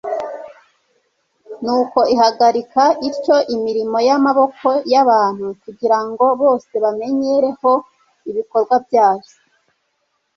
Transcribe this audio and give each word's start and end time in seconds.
nuko 1.63 1.99
igahagarika 2.13 2.83
ityo 3.09 3.37
imirimo 3.55 3.97
y'amaboko 4.07 4.67
y'abantu, 4.91 5.45
kugira 5.63 5.97
ngo 6.07 6.25
bose 6.41 6.71
bamenyereho 6.83 7.71
ibikorwa 8.29 8.75
byayo 8.85 9.31